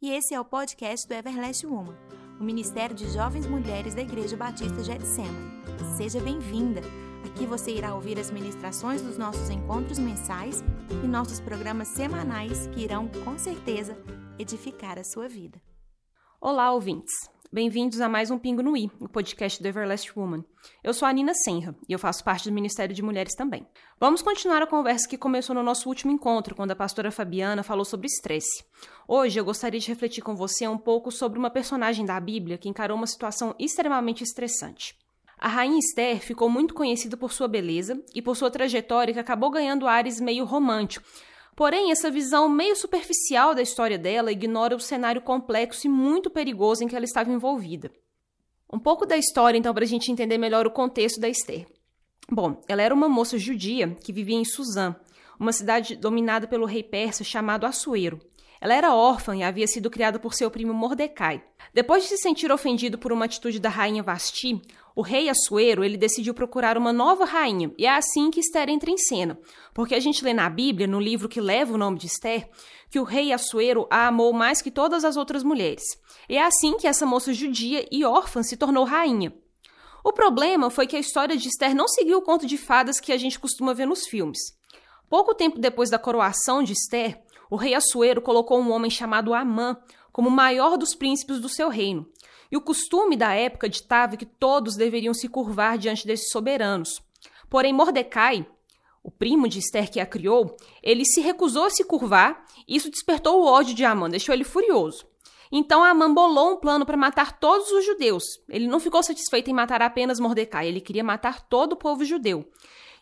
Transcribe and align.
e 0.00 0.10
esse 0.10 0.34
é 0.34 0.40
o 0.40 0.44
podcast 0.44 1.08
do 1.08 1.14
Everlast 1.14 1.66
Woman, 1.66 1.96
o 2.38 2.44
Ministério 2.44 2.94
de 2.94 3.08
Jovens 3.10 3.46
Mulheres 3.46 3.94
da 3.94 4.02
Igreja 4.02 4.36
Batista 4.36 4.82
Getsemane. 4.82 5.62
Seja 5.96 6.20
bem-vinda! 6.20 6.80
Aqui 7.24 7.46
você 7.46 7.72
irá 7.72 7.94
ouvir 7.94 8.18
as 8.18 8.30
ministrações 8.30 9.02
dos 9.02 9.18
nossos 9.18 9.50
encontros 9.50 9.98
mensais 9.98 10.62
e 11.02 11.08
nossos 11.08 11.40
programas 11.40 11.88
semanais 11.88 12.66
que 12.68 12.80
irão, 12.84 13.08
com 13.24 13.38
certeza, 13.38 13.96
edificar 14.38 14.98
a 14.98 15.04
sua 15.04 15.28
vida. 15.28 15.60
Olá, 16.40 16.72
ouvintes! 16.72 17.35
Bem-vindos 17.52 18.00
a 18.00 18.08
mais 18.08 18.28
um 18.28 18.38
Pingo 18.38 18.60
no 18.60 18.76
I, 18.76 18.90
o 18.98 19.08
podcast 19.08 19.62
do 19.62 19.68
Everlast 19.68 20.12
Woman. 20.18 20.44
Eu 20.82 20.92
sou 20.92 21.06
a 21.06 21.12
Nina 21.12 21.32
Senra 21.32 21.76
e 21.88 21.92
eu 21.92 21.98
faço 21.98 22.24
parte 22.24 22.48
do 22.48 22.52
Ministério 22.52 22.94
de 22.94 23.02
Mulheres 23.02 23.36
também. 23.36 23.64
Vamos 24.00 24.20
continuar 24.20 24.60
a 24.62 24.66
conversa 24.66 25.08
que 25.08 25.16
começou 25.16 25.54
no 25.54 25.62
nosso 25.62 25.88
último 25.88 26.10
encontro, 26.10 26.56
quando 26.56 26.72
a 26.72 26.76
pastora 26.76 27.12
Fabiana 27.12 27.62
falou 27.62 27.84
sobre 27.84 28.08
estresse. 28.08 28.64
Hoje 29.06 29.38
eu 29.38 29.44
gostaria 29.44 29.78
de 29.78 29.86
refletir 29.86 30.22
com 30.22 30.34
você 30.34 30.66
um 30.66 30.76
pouco 30.76 31.12
sobre 31.12 31.38
uma 31.38 31.48
personagem 31.48 32.04
da 32.04 32.18
Bíblia 32.18 32.58
que 32.58 32.68
encarou 32.68 32.96
uma 32.96 33.06
situação 33.06 33.54
extremamente 33.60 34.24
estressante. 34.24 34.98
A 35.38 35.48
rainha 35.48 35.78
Esther 35.78 36.18
ficou 36.18 36.50
muito 36.50 36.74
conhecida 36.74 37.16
por 37.16 37.32
sua 37.32 37.46
beleza 37.46 38.02
e 38.12 38.20
por 38.20 38.36
sua 38.36 38.50
trajetória 38.50 39.14
que 39.14 39.20
acabou 39.20 39.50
ganhando 39.50 39.86
ares 39.86 40.20
meio 40.20 40.44
romântico, 40.44 41.06
Porém, 41.56 41.90
essa 41.90 42.10
visão 42.10 42.50
meio 42.50 42.76
superficial 42.76 43.54
da 43.54 43.62
história 43.62 43.96
dela 43.96 44.30
ignora 44.30 44.76
o 44.76 44.80
cenário 44.80 45.22
complexo 45.22 45.86
e 45.86 45.90
muito 45.90 46.28
perigoso 46.28 46.84
em 46.84 46.86
que 46.86 46.94
ela 46.94 47.06
estava 47.06 47.32
envolvida. 47.32 47.90
Um 48.70 48.78
pouco 48.78 49.06
da 49.06 49.16
história, 49.16 49.56
então, 49.56 49.72
para 49.72 49.84
a 49.84 49.86
gente 49.86 50.12
entender 50.12 50.36
melhor 50.36 50.66
o 50.66 50.70
contexto 50.70 51.18
da 51.18 51.30
Esther. 51.30 51.66
Bom, 52.30 52.62
ela 52.68 52.82
era 52.82 52.94
uma 52.94 53.08
moça 53.08 53.38
judia 53.38 53.96
que 54.04 54.12
vivia 54.12 54.36
em 54.36 54.44
Suzã, 54.44 54.94
uma 55.40 55.52
cidade 55.52 55.96
dominada 55.96 56.46
pelo 56.46 56.66
rei 56.66 56.82
persa 56.82 57.24
chamado 57.24 57.64
Assuero. 57.64 58.20
Ela 58.60 58.74
era 58.74 58.94
órfã 58.94 59.34
e 59.34 59.42
havia 59.42 59.66
sido 59.66 59.88
criada 59.88 60.18
por 60.18 60.34
seu 60.34 60.50
primo 60.50 60.74
Mordecai. 60.74 61.42
Depois 61.72 62.02
de 62.02 62.10
se 62.10 62.18
sentir 62.18 62.52
ofendido 62.52 62.98
por 62.98 63.12
uma 63.12 63.24
atitude 63.24 63.58
da 63.58 63.70
rainha 63.70 64.02
Vasti, 64.02 64.60
o 64.96 65.02
rei 65.02 65.28
Assuero 65.28 65.84
ele 65.84 65.98
decidiu 65.98 66.32
procurar 66.32 66.78
uma 66.78 66.90
nova 66.90 67.26
rainha, 67.26 67.70
e 67.76 67.84
é 67.84 67.94
assim 67.94 68.30
que 68.30 68.40
Esther 68.40 68.70
entra 68.70 68.90
em 68.90 68.96
cena. 68.96 69.38
Porque 69.74 69.94
a 69.94 70.00
gente 70.00 70.24
lê 70.24 70.32
na 70.32 70.48
Bíblia, 70.48 70.86
no 70.86 70.98
livro 70.98 71.28
que 71.28 71.38
leva 71.38 71.74
o 71.74 71.76
nome 71.76 71.98
de 71.98 72.06
Esther, 72.06 72.48
que 72.90 72.98
o 72.98 73.04
rei 73.04 73.30
Assuero 73.30 73.86
a 73.90 74.06
amou 74.06 74.32
mais 74.32 74.62
que 74.62 74.70
todas 74.70 75.04
as 75.04 75.18
outras 75.18 75.42
mulheres. 75.44 75.84
E 76.30 76.38
é 76.38 76.42
assim 76.42 76.78
que 76.78 76.86
essa 76.86 77.04
moça 77.04 77.34
judia 77.34 77.86
e 77.92 78.06
órfã 78.06 78.42
se 78.42 78.56
tornou 78.56 78.84
rainha. 78.84 79.36
O 80.02 80.14
problema 80.14 80.70
foi 80.70 80.86
que 80.86 80.96
a 80.96 81.00
história 81.00 81.36
de 81.36 81.46
Esther 81.46 81.74
não 81.74 81.88
seguiu 81.88 82.16
o 82.16 82.22
conto 82.22 82.46
de 82.46 82.56
fadas 82.56 82.98
que 82.98 83.12
a 83.12 83.18
gente 83.18 83.38
costuma 83.38 83.74
ver 83.74 83.86
nos 83.86 84.06
filmes. 84.06 84.38
Pouco 85.10 85.34
tempo 85.34 85.58
depois 85.58 85.90
da 85.90 85.98
coroação 85.98 86.62
de 86.62 86.72
Esther, 86.72 87.20
o 87.50 87.56
rei 87.56 87.74
Assuero 87.74 88.22
colocou 88.22 88.58
um 88.58 88.72
homem 88.72 88.90
chamado 88.90 89.34
Amã 89.34 89.76
como 90.10 90.30
maior 90.30 90.78
dos 90.78 90.94
príncipes 90.94 91.38
do 91.38 91.50
seu 91.50 91.68
reino. 91.68 92.08
E 92.50 92.56
o 92.56 92.60
costume 92.60 93.16
da 93.16 93.32
época 93.32 93.68
ditava 93.68 94.16
que 94.16 94.26
todos 94.26 94.76
deveriam 94.76 95.14
se 95.14 95.28
curvar 95.28 95.78
diante 95.78 96.06
desses 96.06 96.30
soberanos. 96.30 97.00
Porém, 97.48 97.72
Mordecai, 97.72 98.46
o 99.02 99.10
primo 99.10 99.48
de 99.48 99.60
Esther 99.60 99.90
que 99.90 100.00
a 100.00 100.06
criou, 100.06 100.56
ele 100.82 101.04
se 101.04 101.20
recusou 101.20 101.64
a 101.64 101.70
se 101.70 101.84
curvar 101.84 102.44
e 102.66 102.76
isso 102.76 102.90
despertou 102.90 103.40
o 103.40 103.46
ódio 103.46 103.74
de 103.74 103.84
Amã, 103.84 104.10
deixou 104.10 104.34
ele 104.34 104.44
furioso. 104.44 105.06
Então 105.50 105.84
Amã 105.84 106.12
bolou 106.12 106.54
um 106.54 106.56
plano 106.56 106.84
para 106.84 106.96
matar 106.96 107.38
todos 107.38 107.70
os 107.70 107.84
judeus. 107.84 108.24
Ele 108.48 108.66
não 108.66 108.80
ficou 108.80 109.02
satisfeito 109.02 109.48
em 109.48 109.54
matar 109.54 109.80
apenas 109.80 110.18
Mordecai, 110.18 110.66
ele 110.66 110.80
queria 110.80 111.04
matar 111.04 111.40
todo 111.48 111.74
o 111.74 111.76
povo 111.76 112.04
judeu. 112.04 112.50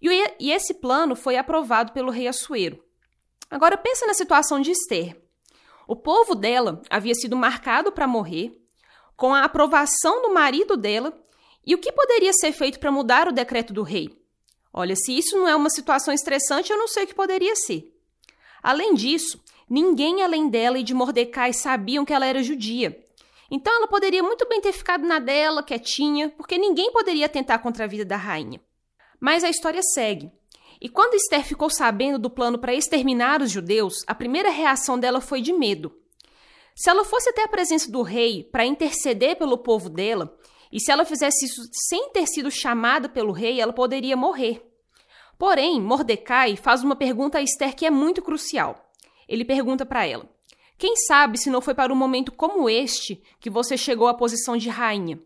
E, 0.00 0.50
esse 0.50 0.74
plano 0.74 1.14
foi 1.14 1.36
aprovado 1.36 1.92
pelo 1.92 2.10
rei 2.10 2.26
Assuero. 2.26 2.82
Agora 3.48 3.76
pensa 3.76 4.04
na 4.04 4.14
situação 4.14 4.60
de 4.60 4.72
Esther. 4.72 5.16
O 5.86 5.94
povo 5.94 6.34
dela 6.34 6.82
havia 6.90 7.14
sido 7.14 7.36
marcado 7.36 7.92
para 7.92 8.08
morrer, 8.08 8.60
com 9.16 9.34
a 9.34 9.44
aprovação 9.44 10.22
do 10.22 10.32
marido 10.32 10.76
dela, 10.76 11.16
e 11.64 11.74
o 11.74 11.78
que 11.78 11.92
poderia 11.92 12.32
ser 12.32 12.52
feito 12.52 12.80
para 12.80 12.90
mudar 12.90 13.28
o 13.28 13.32
decreto 13.32 13.72
do 13.72 13.82
rei? 13.82 14.10
Olha, 14.72 14.96
se 14.96 15.16
isso 15.16 15.36
não 15.36 15.46
é 15.46 15.54
uma 15.54 15.70
situação 15.70 16.12
estressante, 16.12 16.72
eu 16.72 16.78
não 16.78 16.88
sei 16.88 17.04
o 17.04 17.06
que 17.06 17.14
poderia 17.14 17.54
ser. 17.54 17.94
Além 18.62 18.94
disso, 18.94 19.42
ninguém 19.68 20.22
além 20.22 20.48
dela 20.48 20.78
e 20.78 20.82
de 20.82 20.94
Mordecai 20.94 21.52
sabiam 21.52 22.04
que 22.04 22.12
ela 22.12 22.26
era 22.26 22.42
judia. 22.42 22.98
Então 23.50 23.74
ela 23.74 23.86
poderia 23.86 24.22
muito 24.22 24.48
bem 24.48 24.60
ter 24.60 24.72
ficado 24.72 25.06
na 25.06 25.18
dela, 25.18 25.62
quietinha, 25.62 26.30
porque 26.30 26.56
ninguém 26.56 26.90
poderia 26.90 27.28
tentar 27.28 27.58
contra 27.58 27.84
a 27.84 27.88
vida 27.88 28.04
da 28.04 28.16
rainha. 28.16 28.60
Mas 29.20 29.44
a 29.44 29.50
história 29.50 29.82
segue. 29.82 30.32
E 30.80 30.88
quando 30.88 31.14
Esther 31.14 31.44
ficou 31.44 31.70
sabendo 31.70 32.18
do 32.18 32.30
plano 32.30 32.58
para 32.58 32.74
exterminar 32.74 33.42
os 33.42 33.50
judeus, 33.50 34.02
a 34.06 34.14
primeira 34.14 34.50
reação 34.50 34.98
dela 34.98 35.20
foi 35.20 35.40
de 35.40 35.52
medo. 35.52 35.94
Se 36.82 36.90
ela 36.90 37.04
fosse 37.04 37.30
até 37.30 37.44
a 37.44 37.48
presença 37.48 37.88
do 37.92 38.02
rei 38.02 38.42
para 38.42 38.66
interceder 38.66 39.36
pelo 39.36 39.56
povo 39.56 39.88
dela, 39.88 40.36
e 40.72 40.80
se 40.80 40.90
ela 40.90 41.04
fizesse 41.04 41.44
isso 41.44 41.62
sem 41.72 42.10
ter 42.10 42.26
sido 42.26 42.50
chamada 42.50 43.08
pelo 43.08 43.30
rei, 43.30 43.60
ela 43.60 43.72
poderia 43.72 44.16
morrer. 44.16 44.68
Porém, 45.38 45.80
Mordecai 45.80 46.56
faz 46.56 46.82
uma 46.82 46.96
pergunta 46.96 47.38
a 47.38 47.40
Esther 47.40 47.76
que 47.76 47.86
é 47.86 47.90
muito 47.90 48.20
crucial. 48.20 48.90
Ele 49.28 49.44
pergunta 49.44 49.86
para 49.86 50.04
ela: 50.04 50.28
Quem 50.76 50.96
sabe 50.96 51.38
se 51.38 51.50
não 51.50 51.60
foi 51.60 51.72
para 51.72 51.92
um 51.92 51.96
momento 51.96 52.32
como 52.32 52.68
este 52.68 53.22
que 53.38 53.48
você 53.48 53.76
chegou 53.76 54.08
à 54.08 54.14
posição 54.14 54.56
de 54.56 54.68
rainha? 54.68 55.22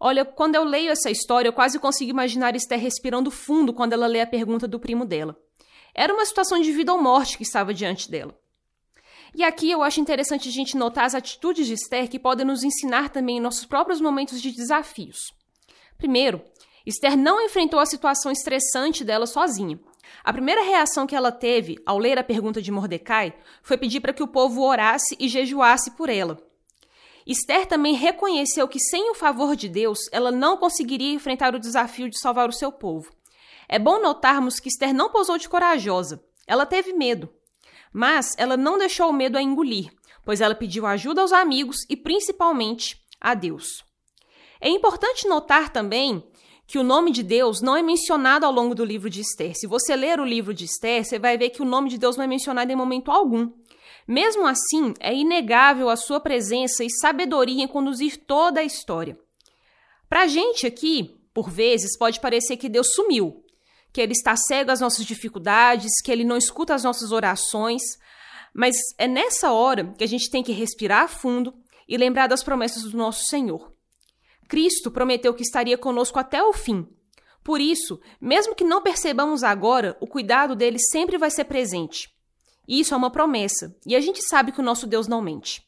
Olha, 0.00 0.24
quando 0.24 0.56
eu 0.56 0.64
leio 0.64 0.90
essa 0.90 1.08
história, 1.08 1.50
eu 1.50 1.52
quase 1.52 1.78
consigo 1.78 2.10
imaginar 2.10 2.56
Esther 2.56 2.80
respirando 2.80 3.30
fundo 3.30 3.72
quando 3.72 3.92
ela 3.92 4.08
lê 4.08 4.20
a 4.20 4.26
pergunta 4.26 4.66
do 4.66 4.80
primo 4.80 5.04
dela. 5.04 5.40
Era 5.94 6.12
uma 6.12 6.26
situação 6.26 6.60
de 6.60 6.72
vida 6.72 6.92
ou 6.92 7.00
morte 7.00 7.36
que 7.36 7.44
estava 7.44 7.72
diante 7.72 8.10
dela. 8.10 8.36
E 9.34 9.42
aqui 9.42 9.70
eu 9.70 9.82
acho 9.82 10.00
interessante 10.00 10.48
a 10.48 10.52
gente 10.52 10.76
notar 10.76 11.04
as 11.04 11.14
atitudes 11.14 11.66
de 11.66 11.74
Esther 11.74 12.08
que 12.08 12.20
podem 12.20 12.46
nos 12.46 12.62
ensinar 12.62 13.08
também 13.08 13.38
em 13.38 13.40
nossos 13.40 13.64
próprios 13.64 14.00
momentos 14.00 14.40
de 14.40 14.52
desafios. 14.52 15.32
Primeiro, 15.98 16.40
Esther 16.86 17.16
não 17.16 17.40
enfrentou 17.40 17.80
a 17.80 17.86
situação 17.86 18.30
estressante 18.30 19.04
dela 19.04 19.26
sozinha. 19.26 19.80
A 20.22 20.32
primeira 20.32 20.62
reação 20.62 21.06
que 21.06 21.16
ela 21.16 21.32
teve 21.32 21.76
ao 21.84 21.98
ler 21.98 22.18
a 22.18 22.22
pergunta 22.22 22.62
de 22.62 22.70
Mordecai 22.70 23.34
foi 23.62 23.76
pedir 23.76 24.00
para 24.00 24.12
que 24.12 24.22
o 24.22 24.28
povo 24.28 24.62
orasse 24.62 25.16
e 25.18 25.28
jejuasse 25.28 25.90
por 25.92 26.08
ela. 26.08 26.38
Esther 27.26 27.66
também 27.66 27.94
reconheceu 27.94 28.68
que 28.68 28.78
sem 28.78 29.10
o 29.10 29.14
favor 29.14 29.56
de 29.56 29.68
Deus, 29.68 29.98
ela 30.12 30.30
não 30.30 30.58
conseguiria 30.58 31.14
enfrentar 31.14 31.54
o 31.54 31.58
desafio 31.58 32.08
de 32.08 32.20
salvar 32.20 32.48
o 32.48 32.52
seu 32.52 32.70
povo. 32.70 33.10
É 33.66 33.78
bom 33.78 34.00
notarmos 34.00 34.60
que 34.60 34.68
Esther 34.68 34.94
não 34.94 35.10
posou 35.10 35.38
de 35.38 35.48
corajosa. 35.48 36.22
Ela 36.46 36.66
teve 36.66 36.92
medo, 36.92 37.30
mas 37.94 38.34
ela 38.36 38.56
não 38.56 38.76
deixou 38.76 39.08
o 39.08 39.12
medo 39.12 39.38
a 39.38 39.42
engolir, 39.42 39.92
pois 40.24 40.40
ela 40.40 40.54
pediu 40.54 40.84
ajuda 40.84 41.20
aos 41.20 41.32
amigos 41.32 41.76
e 41.88 41.96
principalmente 41.96 43.00
a 43.20 43.34
Deus. 43.34 43.84
É 44.60 44.68
importante 44.68 45.28
notar 45.28 45.72
também 45.72 46.26
que 46.66 46.78
o 46.78 46.82
nome 46.82 47.12
de 47.12 47.22
Deus 47.22 47.60
não 47.60 47.76
é 47.76 47.82
mencionado 47.82 48.44
ao 48.44 48.50
longo 48.50 48.74
do 48.74 48.84
livro 48.84 49.08
de 49.08 49.20
Esther. 49.20 49.54
Se 49.54 49.66
você 49.66 49.94
ler 49.94 50.18
o 50.18 50.24
livro 50.24 50.52
de 50.52 50.64
Esther, 50.64 51.04
você 51.04 51.18
vai 51.20 51.38
ver 51.38 51.50
que 51.50 51.62
o 51.62 51.64
nome 51.64 51.88
de 51.88 51.98
Deus 51.98 52.16
não 52.16 52.24
é 52.24 52.26
mencionado 52.26 52.72
em 52.72 52.76
momento 52.76 53.12
algum. 53.12 53.52
Mesmo 54.08 54.46
assim, 54.46 54.92
é 54.98 55.14
inegável 55.14 55.88
a 55.88 55.96
sua 55.96 56.18
presença 56.18 56.82
e 56.82 56.90
sabedoria 56.90 57.62
em 57.62 57.68
conduzir 57.68 58.24
toda 58.26 58.60
a 58.60 58.64
história. 58.64 59.16
Para 60.08 60.22
a 60.22 60.26
gente 60.26 60.66
aqui, 60.66 61.20
por 61.32 61.48
vezes, 61.48 61.96
pode 61.96 62.18
parecer 62.20 62.56
que 62.56 62.68
Deus 62.68 62.92
sumiu, 62.94 63.43
que 63.94 64.00
ele 64.00 64.12
está 64.12 64.34
cego 64.34 64.72
às 64.72 64.80
nossas 64.80 65.06
dificuldades, 65.06 66.02
que 66.02 66.10
ele 66.10 66.24
não 66.24 66.36
escuta 66.36 66.74
as 66.74 66.82
nossas 66.82 67.12
orações. 67.12 67.80
Mas 68.52 68.76
é 68.98 69.06
nessa 69.06 69.52
hora 69.52 69.94
que 69.96 70.02
a 70.02 70.06
gente 70.08 70.28
tem 70.28 70.42
que 70.42 70.50
respirar 70.50 71.08
fundo 71.08 71.54
e 71.88 71.96
lembrar 71.96 72.26
das 72.26 72.42
promessas 72.42 72.82
do 72.82 72.96
nosso 72.96 73.26
Senhor. 73.26 73.72
Cristo 74.48 74.90
prometeu 74.90 75.32
que 75.32 75.44
estaria 75.44 75.78
conosco 75.78 76.18
até 76.18 76.42
o 76.42 76.52
fim. 76.52 76.88
Por 77.44 77.60
isso, 77.60 78.00
mesmo 78.20 78.54
que 78.54 78.64
não 78.64 78.82
percebamos 78.82 79.44
agora, 79.44 79.96
o 80.00 80.08
cuidado 80.08 80.56
dele 80.56 80.78
sempre 80.80 81.16
vai 81.16 81.30
ser 81.30 81.44
presente. 81.44 82.12
Isso 82.66 82.94
é 82.94 82.96
uma 82.96 83.10
promessa, 83.10 83.76
e 83.86 83.94
a 83.94 84.00
gente 84.00 84.22
sabe 84.22 84.50
que 84.50 84.60
o 84.60 84.64
nosso 84.64 84.88
Deus 84.88 85.06
não 85.06 85.22
mente. 85.22 85.62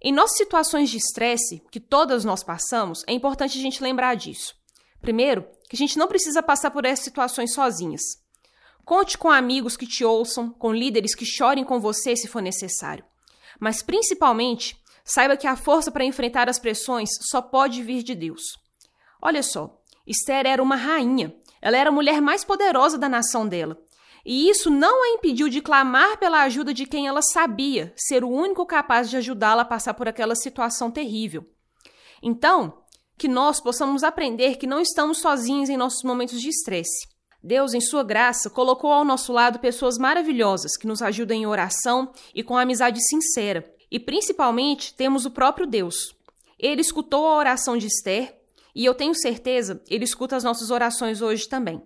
Em 0.00 0.12
nossas 0.12 0.36
situações 0.36 0.88
de 0.88 0.98
estresse, 0.98 1.64
que 1.70 1.80
todas 1.80 2.24
nós 2.24 2.44
passamos, 2.44 3.02
é 3.08 3.12
importante 3.12 3.58
a 3.58 3.62
gente 3.62 3.82
lembrar 3.82 4.14
disso. 4.14 4.54
Primeiro, 5.00 5.46
que 5.68 5.76
a 5.76 5.78
gente 5.78 5.98
não 5.98 6.08
precisa 6.08 6.42
passar 6.42 6.70
por 6.70 6.84
essas 6.84 7.04
situações 7.04 7.54
sozinhas. 7.54 8.02
Conte 8.84 9.16
com 9.16 9.30
amigos 9.30 9.76
que 9.76 9.86
te 9.86 10.04
ouçam, 10.04 10.50
com 10.50 10.72
líderes 10.72 11.14
que 11.14 11.24
chorem 11.24 11.64
com 11.64 11.78
você 11.78 12.16
se 12.16 12.26
for 12.26 12.42
necessário. 12.42 13.04
Mas 13.58 13.82
principalmente, 13.82 14.76
saiba 15.04 15.36
que 15.36 15.46
a 15.46 15.56
força 15.56 15.90
para 15.90 16.04
enfrentar 16.04 16.48
as 16.48 16.58
pressões 16.58 17.10
só 17.30 17.40
pode 17.40 17.82
vir 17.82 18.02
de 18.02 18.14
Deus. 18.14 18.42
Olha 19.22 19.42
só, 19.42 19.80
Esther 20.06 20.46
era 20.46 20.62
uma 20.62 20.76
rainha. 20.76 21.34
Ela 21.62 21.76
era 21.76 21.90
a 21.90 21.92
mulher 21.92 22.20
mais 22.20 22.44
poderosa 22.44 22.96
da 22.98 23.08
nação 23.08 23.46
dela. 23.46 23.80
E 24.24 24.48
isso 24.48 24.70
não 24.70 25.04
a 25.04 25.08
impediu 25.10 25.48
de 25.48 25.60
clamar 25.60 26.18
pela 26.18 26.42
ajuda 26.42 26.74
de 26.74 26.86
quem 26.86 27.06
ela 27.06 27.22
sabia 27.22 27.92
ser 27.96 28.24
o 28.24 28.28
único 28.28 28.66
capaz 28.66 29.08
de 29.08 29.16
ajudá-la 29.16 29.62
a 29.62 29.66
passar 29.66 29.94
por 29.94 30.08
aquela 30.08 30.34
situação 30.34 30.90
terrível. 30.90 31.46
Então, 32.22 32.79
que 33.20 33.28
nós 33.28 33.60
possamos 33.60 34.02
aprender 34.02 34.56
que 34.56 34.66
não 34.66 34.80
estamos 34.80 35.18
sozinhos 35.18 35.68
em 35.68 35.76
nossos 35.76 36.02
momentos 36.02 36.40
de 36.40 36.48
estresse. 36.48 37.06
Deus, 37.44 37.74
em 37.74 37.80
sua 37.80 38.02
graça, 38.02 38.48
colocou 38.48 38.90
ao 38.90 39.04
nosso 39.04 39.30
lado 39.30 39.58
pessoas 39.58 39.98
maravilhosas 39.98 40.74
que 40.74 40.86
nos 40.86 41.02
ajudam 41.02 41.36
em 41.36 41.44
oração 41.44 42.14
e 42.34 42.42
com 42.42 42.56
amizade 42.56 42.98
sincera. 43.06 43.70
E 43.90 44.00
principalmente 44.00 44.94
temos 44.94 45.26
o 45.26 45.30
próprio 45.30 45.66
Deus. 45.66 46.16
Ele 46.58 46.80
escutou 46.80 47.26
a 47.26 47.36
oração 47.36 47.76
de 47.76 47.88
Esther 47.88 48.40
e 48.74 48.86
eu 48.86 48.94
tenho 48.94 49.14
certeza 49.14 49.82
ele 49.90 50.04
escuta 50.04 50.34
as 50.34 50.42
nossas 50.42 50.70
orações 50.70 51.20
hoje 51.20 51.46
também. 51.46 51.82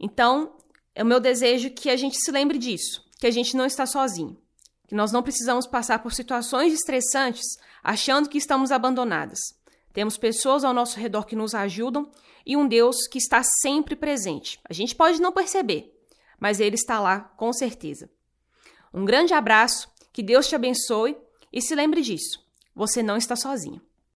Então, 0.00 0.56
é 0.92 1.04
o 1.04 1.06
meu 1.06 1.20
desejo 1.20 1.70
que 1.70 1.88
a 1.88 1.96
gente 1.96 2.16
se 2.16 2.32
lembre 2.32 2.58
disso, 2.58 3.00
que 3.20 3.28
a 3.28 3.30
gente 3.30 3.56
não 3.56 3.64
está 3.64 3.86
sozinho, 3.86 4.36
que 4.88 4.94
nós 4.96 5.12
não 5.12 5.22
precisamos 5.22 5.68
passar 5.68 6.00
por 6.00 6.12
situações 6.12 6.72
estressantes 6.72 7.46
achando 7.80 8.28
que 8.28 8.38
estamos 8.38 8.72
abandonadas. 8.72 9.38
Temos 9.94 10.18
pessoas 10.18 10.64
ao 10.64 10.74
nosso 10.74 10.98
redor 10.98 11.24
que 11.24 11.36
nos 11.36 11.54
ajudam 11.54 12.10
e 12.44 12.56
um 12.56 12.66
Deus 12.66 13.06
que 13.06 13.16
está 13.16 13.42
sempre 13.62 13.94
presente. 13.94 14.60
A 14.68 14.72
gente 14.72 14.94
pode 14.94 15.22
não 15.22 15.32
perceber, 15.32 15.96
mas 16.38 16.58
ele 16.58 16.74
está 16.74 16.98
lá 16.98 17.20
com 17.20 17.52
certeza. 17.52 18.10
Um 18.92 19.04
grande 19.04 19.32
abraço, 19.32 19.88
que 20.12 20.22
Deus 20.22 20.48
te 20.48 20.56
abençoe 20.56 21.16
e 21.52 21.62
se 21.62 21.76
lembre 21.76 22.02
disso: 22.02 22.44
você 22.74 23.04
não 23.04 23.16
está 23.16 23.36
sozinho. 23.36 23.80